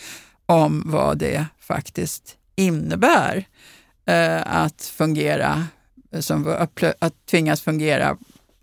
[0.47, 3.37] om vad det faktiskt innebär
[4.11, 5.65] uh, att fungera,
[6.21, 6.67] som,
[6.99, 8.17] att tvingas fungera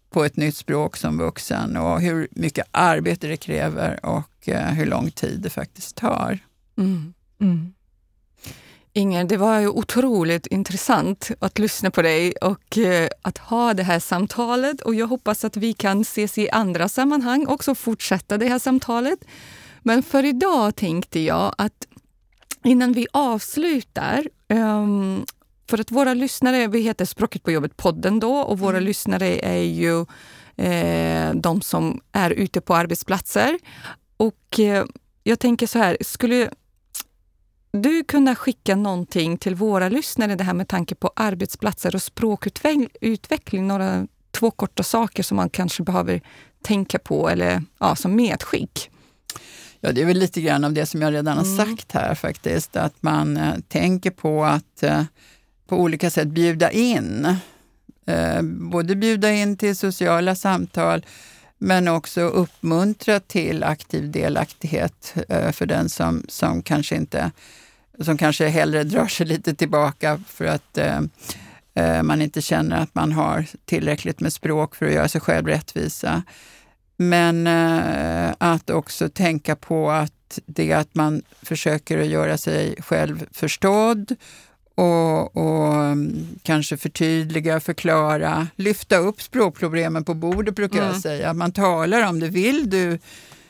[0.09, 5.11] på ett nytt språk som vuxen och hur mycket arbete det kräver och hur lång
[5.11, 6.39] tid det faktiskt tar.
[6.77, 7.13] Mm.
[7.41, 7.73] Mm.
[8.93, 13.83] Inger, det var ju otroligt intressant att lyssna på dig och eh, att ha det
[13.83, 14.81] här samtalet.
[14.81, 19.19] Och jag hoppas att vi kan ses i andra sammanhang också fortsätta det här samtalet.
[19.83, 21.87] Men för idag tänkte jag att
[22.63, 25.25] innan vi avslutar um,
[25.69, 28.83] för att våra lyssnare, vi heter Språket på jobbet-podden då och våra mm.
[28.83, 30.05] lyssnare är ju
[30.55, 33.59] eh, de som är ute på arbetsplatser.
[34.17, 34.85] Och eh,
[35.23, 36.49] jag tänker så här, skulle
[37.71, 43.67] du kunna skicka någonting till våra lyssnare, det här med tanke på arbetsplatser och språkutveckling,
[43.67, 46.21] några två korta saker som man kanske behöver
[46.61, 48.89] tänka på eller ja, som medskick?
[49.81, 51.57] Ja, det är väl lite grann av det som jag redan har mm.
[51.57, 55.03] sagt här faktiskt, att man eh, tänker på att eh,
[55.67, 57.35] på olika sätt bjuda in.
[58.05, 61.05] Eh, både bjuda in till sociala samtal
[61.57, 67.31] men också uppmuntra till aktiv delaktighet eh, för den som, som kanske inte
[67.99, 71.01] som kanske hellre drar sig lite tillbaka för att eh,
[71.73, 75.47] eh, man inte känner att man har tillräckligt med språk för att göra sig själv
[75.47, 76.23] rättvisa.
[76.97, 83.25] Men eh, att också tänka på att det att man försöker att göra sig själv
[83.31, 84.15] förstådd
[84.77, 90.91] och, och um, kanske förtydliga, förklara, lyfta upp språkproblemen på bordet brukar mm.
[90.91, 91.33] jag säga.
[91.33, 92.27] Man talar om det.
[92.27, 92.99] Vill du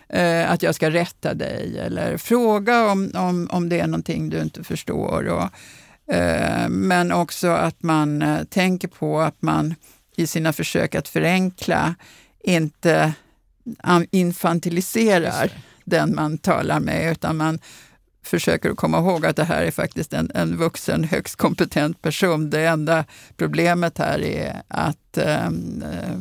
[0.10, 1.80] eh, att jag ska rätta dig?
[1.80, 5.28] Eller fråga om, om, om det är någonting du inte förstår.
[5.28, 9.76] Och, eh, men också att man eh, tänker på att man
[10.16, 11.96] i sina försök att förenkla
[12.44, 13.14] inte
[14.12, 15.52] infantiliserar
[15.84, 17.60] den man talar med, utan man
[18.28, 22.50] försöker att komma ihåg att det här är faktiskt en, en vuxen, högst kompetent person.
[22.50, 23.06] Det enda
[23.38, 26.18] problemet här är att ehm, eh,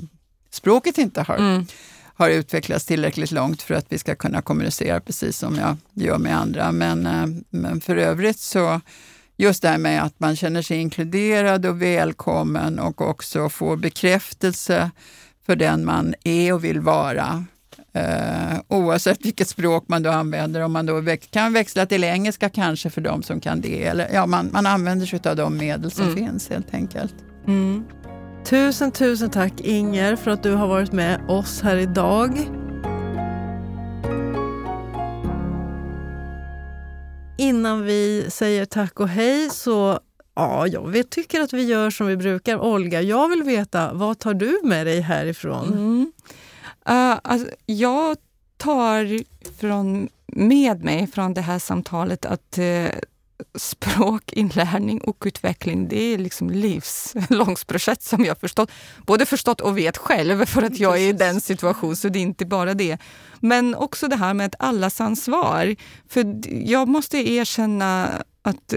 [0.50, 1.66] språket inte har, mm.
[2.14, 6.38] har utvecklats tillräckligt långt för att vi ska kunna kommunicera precis som jag gör med
[6.38, 6.72] andra.
[6.72, 8.80] Men, eh, men för övrigt så
[9.36, 14.90] just det här med att man känner sig inkluderad och välkommen och också får bekräftelse
[15.46, 17.44] för den man är och vill vara.
[17.96, 20.60] Uh, oavsett vilket språk man då använder.
[20.60, 23.84] Om man då väx kan växla till engelska kanske för de som kan det.
[23.84, 26.16] Eller, ja, man, man använder sig av de medel som mm.
[26.16, 27.14] finns helt enkelt.
[27.46, 27.84] Mm.
[28.44, 32.38] Tusen, tusen tack Inger för att du har varit med oss här idag.
[37.38, 40.00] Innan vi säger tack och hej så
[40.38, 42.58] Ja, jag vet, tycker att vi gör som vi brukar.
[42.58, 45.66] Olga, jag vill veta, vad tar du med dig härifrån?
[45.72, 46.12] Mm.
[46.88, 48.16] Uh, alltså, jag
[48.56, 49.20] tar
[49.60, 52.88] från, med mig från det här samtalet att uh,
[53.54, 58.70] språkinlärning och utveckling, det är liksom livslångt projekt som jag förstått.
[59.06, 62.22] Både förstått och vet själv för att jag är i den situationen, så det är
[62.22, 62.98] inte bara det.
[63.40, 65.76] Men också det här med ett allas ansvar.
[66.08, 68.74] För jag måste erkänna att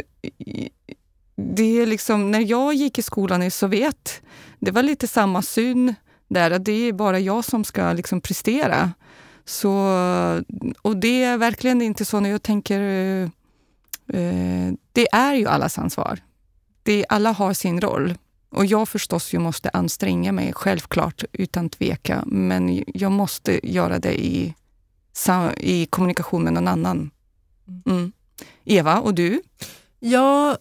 [1.36, 4.22] det är liksom, när jag gick i skolan i Sovjet,
[4.60, 5.96] det var lite samma syn
[6.30, 8.92] där, att det är bara jag som ska liksom prestera.
[9.46, 9.72] Så,
[10.82, 12.82] och det är verkligen inte så när jag tänker...
[14.14, 16.20] Eh, det är ju allas ansvar.
[16.84, 18.16] Det, alla har sin roll.
[18.50, 22.24] Och jag förstås ju måste anstränga mig, självklart, utan tveka.
[22.26, 24.56] Men jag måste göra det i,
[25.58, 27.12] i kommunikation med någon annan.
[27.86, 28.12] Mm.
[28.66, 29.42] Eva, och du?
[30.00, 30.58] Ja,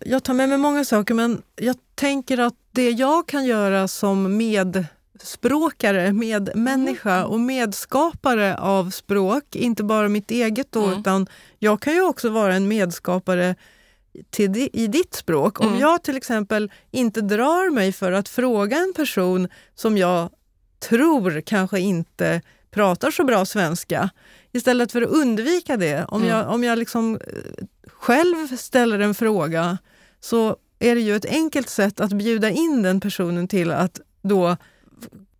[0.00, 4.36] jag tar med mig många saker, men jag tänker att det jag kan göra som
[4.36, 4.86] med
[5.22, 7.30] språkare, medmänniska mm.
[7.30, 9.56] och medskapare av språk.
[9.56, 11.00] Inte bara mitt eget då, mm.
[11.00, 11.26] utan
[11.58, 13.54] jag kan ju också vara en medskapare
[14.30, 15.60] till, i ditt språk.
[15.60, 15.72] Mm.
[15.72, 20.30] Om jag till exempel inte drar mig för att fråga en person som jag
[20.78, 22.40] tror kanske inte
[22.70, 24.10] pratar så bra svenska,
[24.52, 26.36] istället för att undvika det, om mm.
[26.36, 29.78] jag, om jag liksom eh, själv ställer en fråga
[30.20, 34.56] så är det ju ett enkelt sätt att bjuda in den personen till att då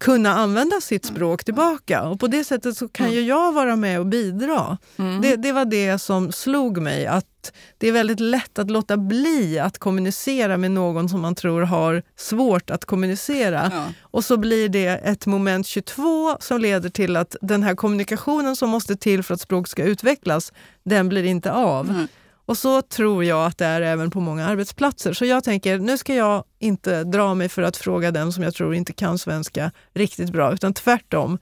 [0.04, 2.02] kunna använda sitt språk tillbaka.
[2.02, 4.78] Och på det sättet så kan ju jag vara med och bidra.
[4.96, 5.20] Mm.
[5.20, 9.58] Det, det, var det som slog mig, att det är väldigt lätt att låta bli
[9.58, 13.70] att kommunicera med någon som man tror har svårt att kommunicera.
[13.74, 13.84] Ja.
[14.00, 18.70] Och så blir det ett moment 22 som leder till att den här kommunikationen som
[18.70, 20.52] måste till för att språk ska utvecklas,
[20.84, 21.90] den blir inte av.
[21.90, 22.08] Mm.
[22.46, 25.12] Och så tror jag att det är även på många arbetsplatser.
[25.12, 28.54] Så jag tänker, nu ska jag inte dra mig för att fråga den som jag
[28.54, 31.38] tror inte kan svenska riktigt bra, utan tvärtom,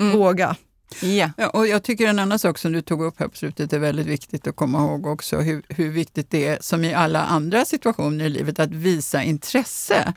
[0.00, 0.18] mm.
[0.18, 0.56] våga.
[1.02, 1.30] Yeah.
[1.36, 3.78] Ja, och jag tycker en annan sak som du tog upp här på slutet är
[3.78, 7.64] väldigt viktigt att komma ihåg också, hur, hur viktigt det är, som i alla andra
[7.64, 10.12] situationer i livet, att visa intresse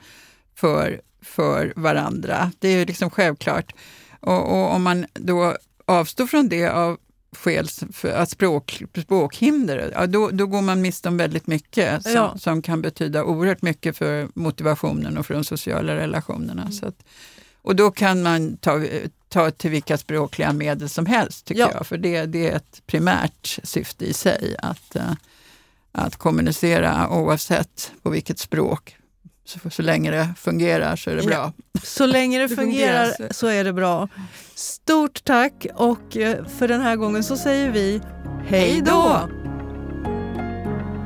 [0.55, 2.51] för, för varandra.
[2.59, 3.75] Det är ju liksom självklart.
[4.19, 6.97] Och, och om man då avstår från det av
[7.37, 12.11] skäl, för att språk, språkhinder, ja, då, då går man miste om väldigt mycket som,
[12.13, 12.37] Ja.
[12.37, 16.61] som kan betyda oerhört mycket för motivationen och för de sociala relationerna.
[16.61, 16.73] Mm.
[16.73, 17.03] Så att,
[17.61, 18.83] och då kan man ta,
[19.29, 21.71] ta till vilka språkliga medel som helst, tycker Ja.
[21.73, 21.87] jag.
[21.87, 25.13] För det, det är ett primärt syfte i sig, att, eh,
[25.91, 28.97] att kommunicera oavsett på vilket språk.
[29.45, 31.27] Så, så länge det fungerar så är det Ja.
[31.29, 31.53] bra.
[31.83, 33.33] Så länge det Det fungerar fungerar.
[33.33, 34.07] så är det bra.
[34.55, 38.01] Stort tack och eh, för den här gången så säger vi
[38.47, 39.29] hej då!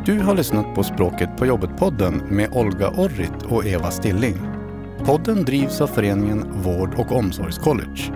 [0.05, 4.37] Du har lyssnat på Språket på jobbet-podden med Olga Orrit och Eva Stilling.
[5.05, 8.11] Podden drivs av föreningen Vård och omsorgscollege.